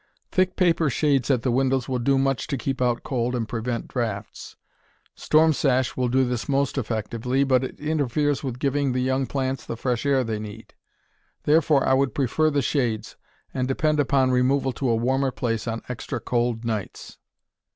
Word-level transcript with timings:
Thick 0.31 0.55
paper 0.55 0.89
shades 0.89 1.29
at 1.29 1.43
the 1.43 1.51
windows 1.51 1.87
will 1.87 1.99
do 1.99 2.17
much 2.17 2.47
to 2.47 2.57
keep 2.57 2.81
out 2.81 3.03
cold 3.03 3.35
and 3.35 3.47
prevent 3.47 3.87
draughts. 3.87 4.55
Storm 5.13 5.53
sash 5.53 5.95
will 5.95 6.07
do 6.07 6.25
this 6.25 6.49
most 6.49 6.75
effectively, 6.75 7.43
but 7.43 7.63
it 7.63 7.79
interferes 7.79 8.43
with 8.43 8.57
giving 8.57 8.93
the 8.93 8.99
young 9.01 9.27
plants 9.27 9.63
the 9.63 9.77
fresh 9.77 10.03
air 10.03 10.23
they 10.23 10.39
need. 10.39 10.73
Therefore 11.43 11.85
I 11.87 11.93
would 11.93 12.15
prefer 12.15 12.49
the 12.49 12.63
shades, 12.63 13.15
and 13.53 13.67
depend 13.67 13.99
upon 13.99 14.31
removal 14.31 14.71
to 14.73 14.89
a 14.89 14.95
warmer 14.95 15.29
place 15.29 15.67
on 15.67 15.83
extra 15.87 16.19
cold 16.19 16.65
nights. 16.65 17.19